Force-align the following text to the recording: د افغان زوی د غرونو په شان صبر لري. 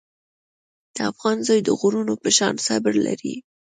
د 0.95 0.97
افغان 1.11 1.37
زوی 1.47 1.59
د 1.63 1.69
غرونو 1.79 2.13
په 2.23 2.29
شان 2.37 2.53
صبر 2.67 2.93
لري. 3.07 3.35